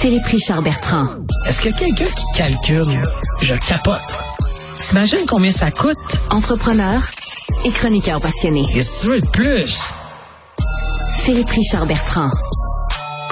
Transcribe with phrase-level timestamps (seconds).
[0.00, 1.08] Philippe Richard Bertrand.
[1.46, 3.02] Est-ce qu'il y a quelqu'un qui calcule?
[3.42, 4.00] Je capote.
[4.78, 5.98] T'imagines combien ça coûte?
[6.30, 7.02] Entrepreneur
[7.66, 8.64] et chroniqueur passionné.
[8.72, 9.92] Qu'est-ce que tu veux de plus?
[11.18, 12.30] Philippe Richard Bertrand.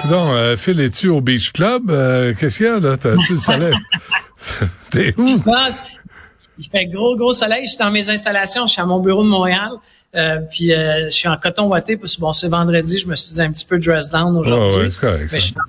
[0.09, 1.89] Donc, euh, Phil, es-tu au Beach Club?
[1.89, 2.97] Euh, Qu'est-ce qu'il y a là?
[2.97, 3.73] T'as-tu le soleil?
[4.91, 5.27] T'es où?
[6.59, 7.63] Il fait gros, gros soleil.
[7.63, 8.67] Je suis dans mes installations.
[8.67, 9.71] Je suis à mon bureau de Montréal.
[10.15, 12.99] Euh, puis euh, je suis en coton ouaté parce que bon, c'est vendredi.
[12.99, 14.75] Je me suis dit un petit peu dress down aujourd'hui.
[14.75, 15.61] Ah ouais, c'est correct, Mais je suis dans.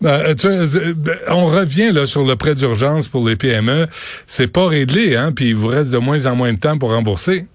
[0.00, 0.94] Ben, tu, euh,
[1.28, 3.86] on revient là sur le prêt d'urgence pour les PME.
[4.26, 5.32] C'est pas réglé, hein?
[5.32, 7.46] Puis il vous reste de moins en moins de temps pour rembourser.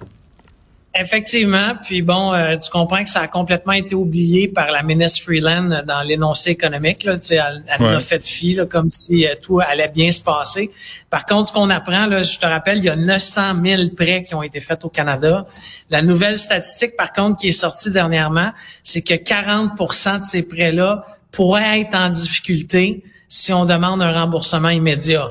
[1.00, 1.74] Effectivement.
[1.84, 5.84] Puis bon, euh, tu comprends que ça a complètement été oublié par la ministre Freeland
[5.86, 7.04] dans l'énoncé économique.
[7.04, 7.96] Là, Tu sais, elle elle nous Ouais.
[7.96, 10.72] a fait fi là, comme si euh, tout allait bien se passer.
[11.12, 14.24] Par contre, ce qu'on apprend, là, je te rappelle, il y a 900 000 prêts
[14.24, 15.46] qui ont été faits au Canada.
[15.92, 18.52] La nouvelle statistique, par contre, qui est sortie dernièrement,
[18.84, 21.06] c'est que 40% de ces prêts-là
[21.38, 25.28] pourraient être en difficulté si on demande un remboursement immédiat.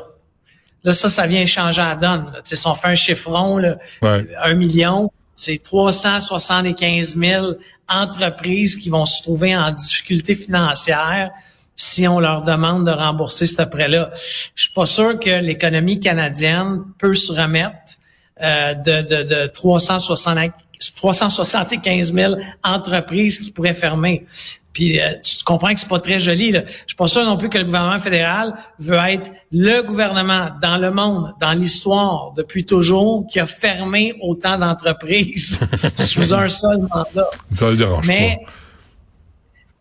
[0.85, 2.27] Là, ça, ça vient changer la donne.
[2.33, 2.41] là.
[2.45, 4.25] Si on fait un chiffron, là, Ouais.
[4.43, 7.47] un million, c'est 375 000
[7.89, 11.31] entreprises qui vont se trouver en difficulté financière
[11.75, 14.11] si on leur demande de rembourser ce prêt-là.
[14.55, 17.95] Je suis pas sûr que l'économie canadienne peut se remettre
[18.43, 20.53] euh, de, de, de 360
[20.97, 24.27] 375 000 entreprises qui pourraient fermer.
[24.73, 26.51] Puis euh, tu comprends que c'est pas très joli.
[26.53, 26.63] Là.
[26.67, 30.77] Je suis pas sûr non plus que le gouvernement fédéral veut être le gouvernement dans
[30.77, 35.59] le monde, dans l'histoire, depuis toujours, qui a fermé autant d'entreprises
[35.97, 37.31] sous un seul mandat.
[37.59, 38.53] Ça le dérange Mais pas.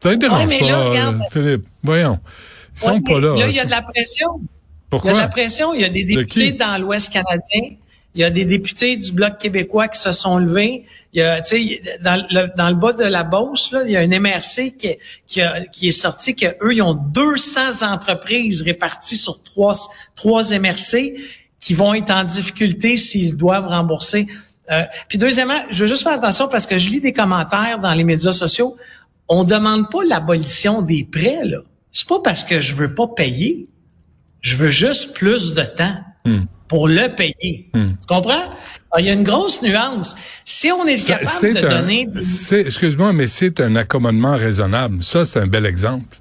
[0.03, 1.15] Ça le dérange mais pas, là, regarde.
[1.15, 1.65] euh, Philippe.
[1.83, 2.19] Voyons.
[2.75, 3.35] Ils sont pas là.
[3.37, 4.27] Là, il y a de la pression.
[4.37, 4.47] Il y
[4.89, 5.11] Pourquoi?
[5.11, 5.73] a de la pression.
[5.73, 7.75] Il y a des députés dans l'Ouest canadien.
[8.15, 10.85] Il y a des députés du Bloc québécois qui se sont levés.
[11.13, 11.41] Il y a,
[12.01, 14.95] dans le, dans le bas de la Beauce, là, il y a une MRC qui,
[15.27, 15.41] qui,
[15.73, 19.75] qui est sorti que eux, ils ont 200 entreprises réparties sur trois,
[20.15, 21.15] trois MRC
[21.59, 24.27] qui vont être en difficulté s'ils doivent rembourser.
[24.71, 27.93] Euh, puis deuxièmement, je veux juste faire attention parce que je lis des commentaires dans
[27.93, 28.77] les médias sociaux.
[29.27, 31.59] On demande pas l'abolition des prêts, là.
[31.91, 33.67] C'est pas parce que je veux pas payer.
[34.41, 35.95] Je veux juste plus de temps
[36.67, 37.69] pour le payer.
[37.73, 38.31] Tu comprends?
[38.91, 40.15] Alors, il y a une grosse nuance.
[40.45, 42.07] Si on est capable de un, donner...
[42.65, 45.03] excuse-moi, mais c'est un accommodement raisonnable.
[45.03, 46.17] Ça, c'est un bel exemple.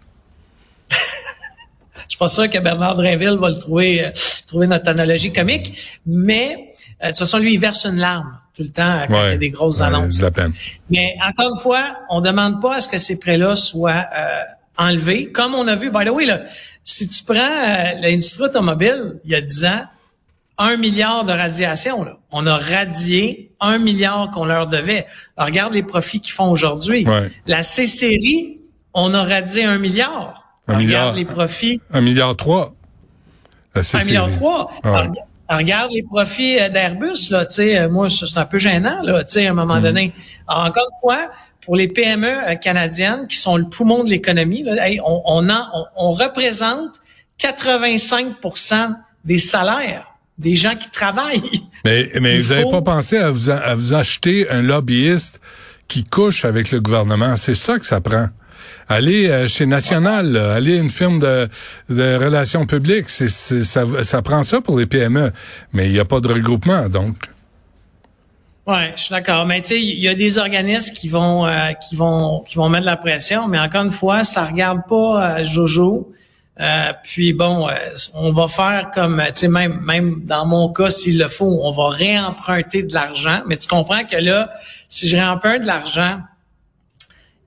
[0.91, 4.11] Je suis pas sûr que Bernard Drinville va le trouver, euh,
[4.47, 8.63] trouver notre analogie comique, mais euh, de toute façon, lui, il verse une larme tout
[8.63, 10.19] le temps quand il y a des grosses Ouais, annonces.
[10.19, 10.53] de la peine.
[10.91, 14.41] Mais encore une fois, on demande pas à ce que ces prêts-là soient euh,
[14.77, 15.33] enlevés.
[15.33, 16.43] Comme on a vu, by the way, là,
[16.85, 17.35] si tu prends
[18.01, 19.85] l'industrie automobile, il y a 10 ans,
[20.59, 22.05] un milliard de radiation.
[22.05, 22.19] Là.
[22.31, 25.07] On a radié un milliard qu'on leur devait.
[25.37, 27.07] Alors, regarde les profits qu'ils font aujourd'hui.
[27.07, 27.31] Ouais.
[27.47, 28.61] La C-Série,
[28.93, 30.45] on a radié un milliard.
[30.69, 31.03] Un Alors, milliard.
[31.03, 31.81] Regarde les profits.
[31.91, 32.75] Un milliard trois.
[33.83, 34.71] C'est- Un milliard trois.
[34.85, 34.91] Ouais.
[34.91, 35.13] Alors,
[35.49, 39.03] alors, regarde les profits euh, d'Airbus, là, tu sais, euh, moi, c'est un peu gênant,
[39.03, 40.13] là, tu sais, à un moment donné.
[40.49, 44.65] Alors, encore une fois, pour les PME euh, canadiennes, qui sont le poumon de l'économie,
[44.81, 45.49] hey, on, on,
[45.97, 46.93] on représente
[47.41, 48.95] 85%
[49.25, 51.43] des salaires des gens qui travaillent.
[51.85, 55.41] Mais, mais vous n'avez faut- pas pensé à vous, à vous acheter un lobbyiste
[55.89, 57.37] qui couche avec le gouvernement.
[57.37, 58.29] C'est ça que ça prend.
[58.89, 61.49] Allez euh, chez National, là, allez à une firme de,
[61.89, 63.09] de relations publiques.
[63.09, 65.31] C'est, c'est- ça, ça prend ça pour les PME.
[65.73, 67.17] Mais il n'y a pas de regroupement, donc.
[68.67, 69.45] Ouais, je suis d'accord.
[69.47, 72.69] Mais tu sais, il y a des organismes qui vont euh, qui vont qui vont
[72.71, 76.11] mettre de la pression, mais encore une fois, ça regarde pas euh, Jojo.
[76.61, 77.75] Euh, puis bon, euh,
[78.15, 81.73] on va faire comme tu sais même même dans mon cas s'il le faut, on
[81.73, 83.43] va réemprunter de l'argent.
[83.47, 84.53] Mais tu comprends que là,
[84.89, 86.21] si je réemprunte de l'argent,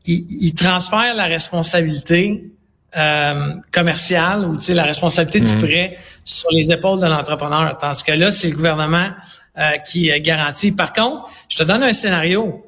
[0.06, 2.52] il, il transfère la responsabilité
[2.98, 7.78] euh, commerciale ou tu sais la responsabilité du prêt sur les épaules de l'entrepreneur.
[7.78, 9.10] Tandis que là, c'est le gouvernement
[9.58, 10.72] euh, qui euh, garantit.
[10.72, 12.66] Par contre, je te donne un scénario.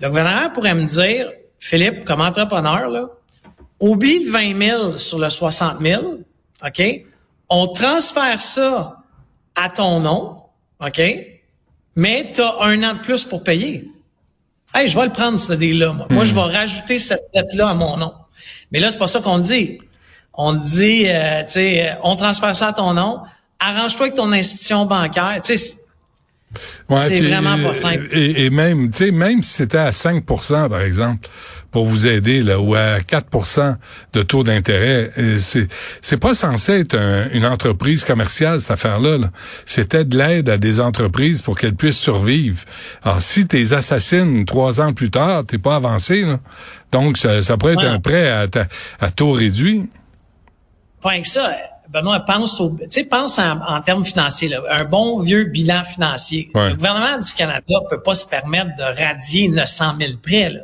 [0.00, 1.30] Le gouvernement pourrait me dire,
[1.60, 3.06] Philippe, comme entrepreneur, là,
[3.80, 6.02] oublie le 20 000 sur le 60 000,
[6.64, 6.82] OK?
[7.48, 8.98] On transfère ça
[9.54, 10.42] à ton nom,
[10.80, 11.00] OK?
[11.96, 13.88] Mais tu as un an de plus pour payer.
[14.74, 15.92] Hey, je vais le prendre, ce deal-là.
[15.92, 18.12] Moi, Moi, je vais rajouter cette dette-là à mon nom.
[18.72, 19.78] Mais là, c'est pas ça qu'on dit.
[20.32, 23.20] On dit, euh, tu sais, euh, on transfère ça à ton nom.
[23.60, 25.40] Arrange-toi avec ton institution bancaire.
[25.44, 25.76] Tu sais,
[26.88, 28.06] Ouais, C'est vraiment pas simple.
[28.12, 31.28] Et, et même, tu sais, même si c'était à 5 par exemple,
[31.70, 33.26] pour vous aider, là, ou à 4
[34.12, 35.66] de taux d'intérêt, euh, c'est
[36.00, 39.18] c'est pas censé être un- une entreprise commerciale, cette affaire-là.
[39.18, 39.30] -là,
[39.66, 42.62] C'était de l'aide à des entreprises pour qu'elles puissent survivre.
[43.02, 46.22] Alors, si t'es assassines trois ans plus tard, t'es pas avancé.
[46.22, 46.38] Là.
[46.92, 47.88] Donc, ça, ça pourrait être Ouais.
[47.88, 48.68] un prêt à, ta-
[49.00, 49.88] à taux réduit.
[51.02, 51.50] pas que ça.
[51.88, 55.84] Benoît, pense au, tu sais, pense en, en termes financiers, là, un bon vieux bilan
[55.84, 56.50] financier.
[56.54, 56.70] Ouais.
[56.70, 60.60] Le gouvernement du Canada peut pas se permettre de radier 900 000 prêts, là.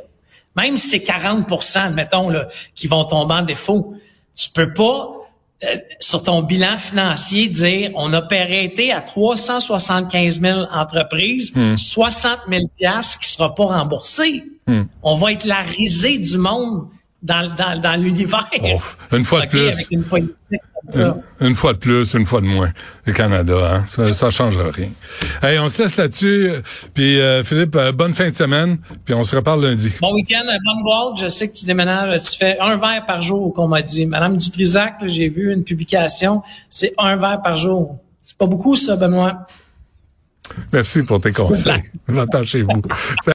[0.57, 3.95] Même si c'est 40% mettons, là, qui vont tomber en défaut,
[4.35, 5.11] tu peux pas,
[5.63, 12.63] euh, sur ton bilan financier, dire on a prêté à 375 000 entreprises, 60 000
[12.77, 14.43] piastres qui sera pas remboursé.
[15.03, 16.87] On va être la risée du monde
[17.21, 18.49] dans, dans, dans l'univers.
[19.11, 19.87] Une fois de plus.
[19.91, 22.71] Une fois de plus, une fois de moins,
[23.05, 23.85] le Canada, hein?
[23.89, 24.89] Ça, ça changera rien.
[25.43, 26.49] Hey, on se laisse là-dessus.
[26.93, 28.79] Puis euh, Philippe, euh, bonne fin de semaine.
[29.05, 29.93] Puis on se reparle lundi.
[30.01, 31.19] Bon week-end, bonne boîte.
[31.21, 34.07] Je sais que tu déménages, tu fais un verre par jour, qu'on m'a dit.
[34.07, 37.99] Madame Dutrisac, j'ai vu une publication, c'est un verre par jour.
[38.23, 39.45] C'est pas beaucoup, ça, Benoît.
[40.73, 41.83] Merci pour tes conseils.
[42.07, 42.81] Va-t'en chez vous.